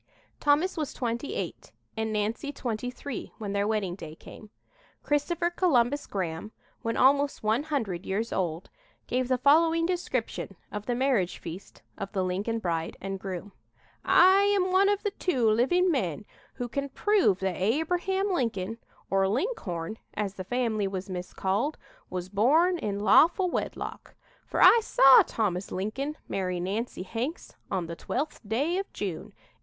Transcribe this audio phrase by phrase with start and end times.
[0.39, 4.49] Thomas was twenty eight and Nancy twenty three when their wedding day came.
[5.03, 8.71] Christopher Columbus Graham, when almost one hundred years old,
[9.05, 13.51] gave the following description of the marriage feast of the Lincoln bride and groom:
[14.03, 16.25] "I am one of the two living men
[16.55, 18.79] who can prove that Abraham Lincoln,
[19.11, 21.77] or Linkhorn, as the family was miscalled,
[22.09, 24.15] was born in lawful wedlock,
[24.47, 29.45] for I saw Thomas Lincoln marry Nancy Hanks on the 12th day of June, 1806.